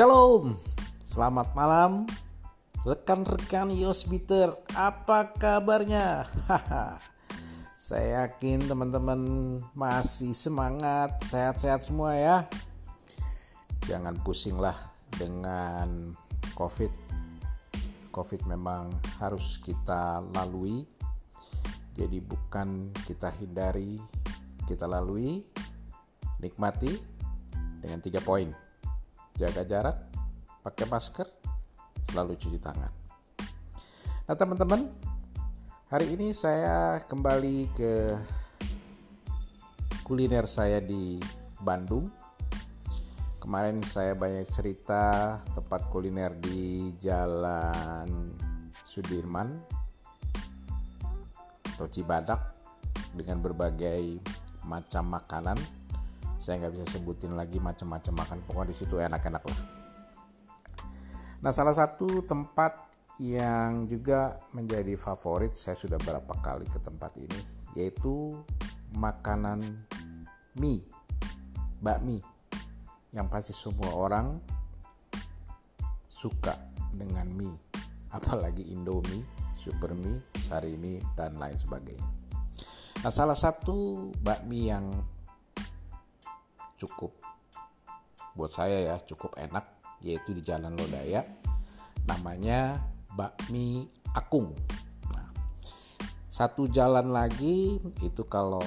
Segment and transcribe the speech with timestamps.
[0.00, 0.56] Shalom,
[1.04, 2.08] selamat malam
[2.88, 6.24] Rekan-rekan Yosbiter, apa kabarnya?
[7.76, 9.20] Saya yakin teman-teman
[9.76, 12.48] masih semangat, sehat-sehat semua ya.
[13.84, 14.72] Jangan pusinglah
[15.20, 16.16] dengan
[16.56, 16.92] COVID.
[18.08, 20.88] COVID memang harus kita lalui.
[21.92, 24.00] Jadi bukan kita hindari,
[24.64, 25.44] kita lalui
[26.40, 26.88] Nikmati
[27.84, 28.69] dengan tiga poin
[29.40, 29.96] jaga jarak,
[30.60, 31.24] pakai masker,
[32.12, 32.92] selalu cuci tangan.
[34.28, 34.84] Nah, teman-teman,
[35.88, 38.20] hari ini saya kembali ke
[40.04, 41.16] kuliner saya di
[41.56, 42.12] Bandung.
[43.40, 48.36] Kemarin saya banyak cerita tempat kuliner di Jalan
[48.84, 49.56] Sudirman
[51.64, 52.60] atau Cibadak
[53.16, 54.20] dengan berbagai
[54.68, 55.79] macam makanan
[56.40, 59.60] saya nggak bisa sebutin lagi macam-macam makan pokoknya di situ enak-enak lah.
[61.44, 67.40] Nah salah satu tempat yang juga menjadi favorit saya sudah berapa kali ke tempat ini
[67.76, 68.32] yaitu
[68.96, 69.60] makanan
[70.56, 70.80] mie
[71.84, 72.24] bakmi
[73.12, 74.40] yang pasti semua orang
[76.08, 76.56] suka
[76.96, 77.52] dengan mie
[78.08, 79.20] apalagi indomie
[79.52, 82.08] super mie sari mie dan lain sebagainya.
[83.04, 84.88] Nah salah satu bakmi yang
[86.80, 87.12] cukup
[88.32, 89.64] buat saya ya cukup enak
[90.00, 91.20] yaitu di Jalan Lodaya
[92.08, 92.80] namanya
[93.12, 94.50] bakmi Akung.
[95.14, 95.30] Nah,
[96.26, 98.62] satu jalan lagi itu kalau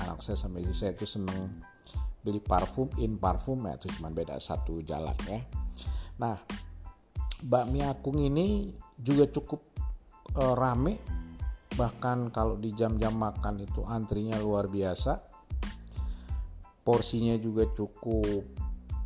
[0.00, 1.60] anak saya sama istri saya itu seneng
[2.24, 5.40] beli parfum in parfum ya itu cuma beda satu jalan ya.
[6.16, 6.40] Nah
[7.44, 9.60] bakmi Akung ini juga cukup
[10.40, 10.96] uh, rame
[11.76, 15.35] bahkan kalau di jam-jam makan itu antrinya luar biasa
[16.86, 18.46] porsinya juga cukup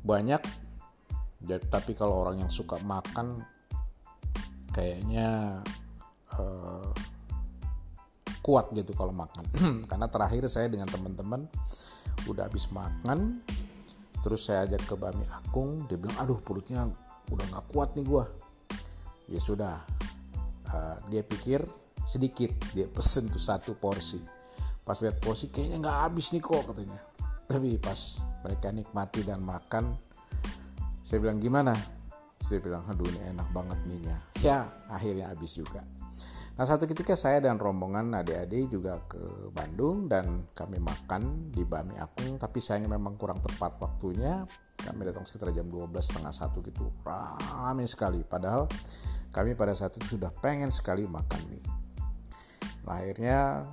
[0.00, 0.40] banyak.
[1.44, 3.44] Jadi tapi kalau orang yang suka makan
[4.72, 5.60] kayaknya
[6.40, 6.88] uh,
[8.40, 9.44] kuat gitu kalau makan.
[9.90, 11.44] Karena terakhir saya dengan teman-teman
[12.24, 13.44] udah habis makan
[14.24, 16.88] terus saya ajak ke Bami Akung dia bilang aduh perutnya
[17.28, 18.24] udah nggak kuat nih gua.
[19.28, 19.84] Ya sudah
[20.72, 21.60] uh, dia pikir
[22.08, 24.24] sedikit dia pesen tuh satu porsi.
[24.80, 27.15] Pas lihat porsi kayaknya nggak habis nih kok katanya
[27.46, 29.94] tapi pas mereka nikmati dan makan
[31.06, 31.74] saya bilang gimana?
[32.36, 34.66] Saya bilang aduh ini enak banget minyak ya.
[34.90, 35.86] Akhirnya habis juga.
[36.56, 41.94] Nah satu ketika saya dan rombongan adik-adik juga ke Bandung dan kami makan di Bami
[42.02, 42.42] Akung.
[42.42, 44.42] Tapi sayangnya memang kurang tepat waktunya.
[44.82, 46.90] Kami datang sekitar jam 12 setengah satu gitu.
[47.06, 48.26] Ramai sekali.
[48.26, 48.66] Padahal
[49.36, 51.60] kami pada saat itu sudah pengen sekali makan mie
[52.88, 53.68] nah, akhirnya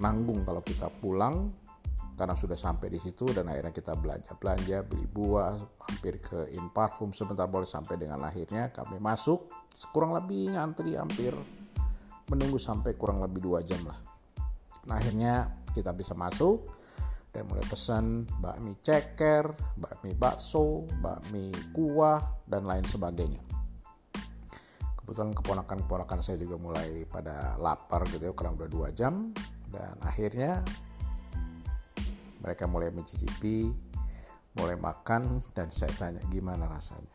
[0.00, 1.52] nanggung kalau kita pulang
[2.20, 5.56] karena sudah sampai di situ dan akhirnya kita belanja belanja beli buah
[5.88, 9.48] hampir ke in parfum sebentar boleh sampai dengan akhirnya kami masuk.
[9.88, 11.32] Kurang lebih ngantri hampir
[12.28, 13.96] menunggu sampai kurang lebih dua jam lah.
[14.84, 16.68] Nah akhirnya kita bisa masuk
[17.32, 23.40] dan mulai pesan bakmi ceker, bakmi bakso, bakmi kuah dan lain sebagainya.
[24.92, 29.32] Kebetulan keponakan-keponakan saya juga mulai pada lapar gitu ya karena udah dua jam.
[29.72, 30.60] Dan akhirnya
[32.40, 33.70] mereka mulai mencicipi
[34.58, 37.14] mulai makan dan saya tanya gimana rasanya?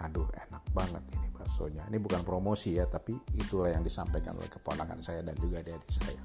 [0.00, 1.84] Aduh enak banget ini baksonya.
[1.92, 6.22] Ini bukan promosi ya tapi itulah yang disampaikan oleh keponakan saya dan juga adik-adik saya.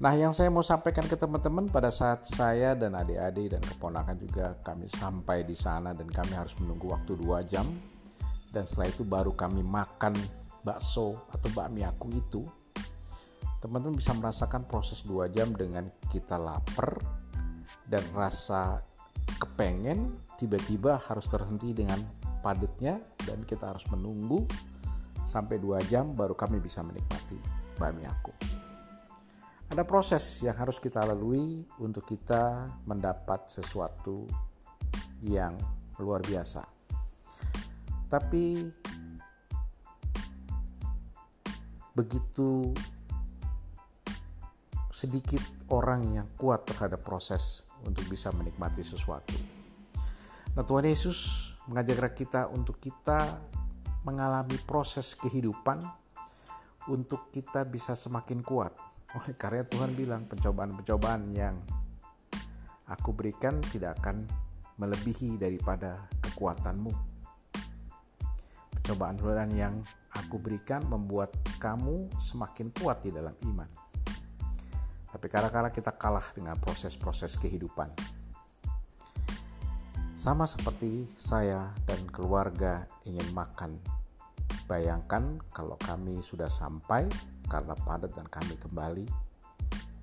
[0.00, 4.56] Nah yang saya mau sampaikan ke teman-teman pada saat saya dan adik-adik dan keponakan juga
[4.64, 7.68] kami sampai di sana dan kami harus menunggu waktu dua jam
[8.48, 10.16] dan setelah itu baru kami makan
[10.64, 12.42] bakso atau bakmi aku itu
[13.60, 16.96] teman-teman bisa merasakan proses dua jam dengan kita lapar
[17.84, 18.80] dan rasa
[19.36, 22.00] kepengen tiba-tiba harus terhenti dengan
[22.40, 22.96] padatnya
[23.28, 24.48] dan kita harus menunggu
[25.28, 27.36] sampai dua jam baru kami bisa menikmati
[27.76, 28.32] bakmi aku.
[29.70, 34.26] Ada proses yang harus kita lalui untuk kita mendapat sesuatu
[35.22, 35.54] yang
[36.02, 36.66] luar biasa.
[38.10, 38.66] Tapi
[41.94, 42.74] begitu
[45.00, 45.40] sedikit
[45.72, 49.32] orang yang kuat terhadap proses untuk bisa menikmati sesuatu.
[50.52, 53.40] Nah, Tuhan Yesus mengajak kita untuk kita
[54.04, 55.80] mengalami proses kehidupan
[56.92, 58.76] untuk kita bisa semakin kuat.
[59.16, 61.56] Oleh karya Tuhan bilang pencobaan-pencobaan yang
[62.84, 64.28] aku berikan tidak akan
[64.76, 66.92] melebihi daripada kekuatanmu.
[68.76, 69.80] Pencobaan-pencobaan yang
[70.12, 73.89] aku berikan membuat kamu semakin kuat di dalam iman.
[75.10, 77.90] Tapi kadang-kadang kita kalah dengan proses-proses kehidupan.
[80.14, 83.80] Sama seperti saya dan keluarga ingin makan.
[84.70, 87.10] Bayangkan kalau kami sudah sampai
[87.50, 89.06] karena padat dan kami kembali,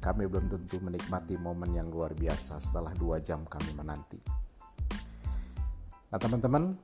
[0.03, 4.19] kami belum tentu menikmati momen yang luar biasa setelah dua jam kami menanti.
[6.11, 6.75] Nah teman-teman,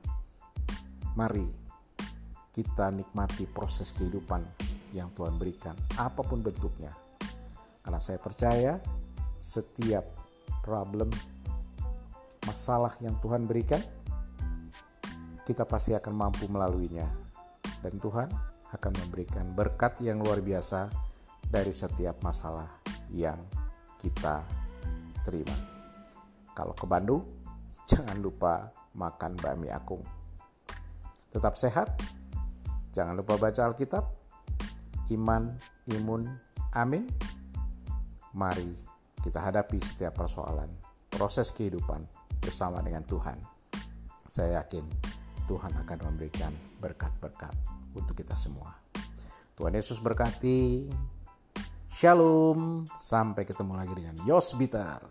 [1.18, 1.44] mari
[2.54, 4.46] kita nikmati proses kehidupan
[4.94, 7.03] yang Tuhan berikan, apa pun bentuknya.
[7.84, 8.80] Karena saya percaya
[9.36, 10.08] setiap
[10.64, 11.12] problem
[12.48, 13.80] masalah yang Tuhan berikan,
[15.44, 17.04] kita pasti akan mampu melaluinya.
[17.84, 18.32] Dan Tuhan
[18.72, 20.88] akan memberikan berkat yang luar biasa
[21.44, 22.66] dari setiap masalah
[23.12, 23.36] yang
[24.00, 24.40] kita
[25.20, 25.52] terima.
[26.56, 27.28] Kalau ke Bandung,
[27.90, 30.00] jangan lupa makan bakmi akung.
[31.34, 31.98] Tetap sehat,
[32.94, 34.06] jangan lupa baca Alkitab,
[35.12, 35.52] iman,
[35.90, 36.30] imun,
[36.72, 37.04] amin.
[38.34, 38.74] Mari
[39.22, 40.66] kita hadapi setiap persoalan,
[41.06, 42.02] proses kehidupan
[42.42, 43.38] bersama dengan Tuhan.
[44.26, 44.82] Saya yakin
[45.46, 46.50] Tuhan akan memberikan
[46.82, 47.54] berkat-berkat
[47.94, 48.74] untuk kita semua.
[49.54, 50.90] Tuhan Yesus berkati.
[51.86, 52.90] Shalom.
[52.98, 55.06] Sampai ketemu lagi dengan Yos Bitar.